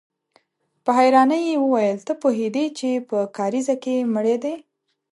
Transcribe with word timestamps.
په 0.83 0.91
حيرانۍ 0.99 1.41
يې 1.49 1.55
وويل: 1.63 1.97
ته 2.07 2.13
پوهېدې 2.21 2.65
چې 2.77 2.89
په 3.09 3.17
کاريزه 3.37 3.75
کې 3.83 3.95
مړی 4.13 4.35
دی؟ 4.43 4.55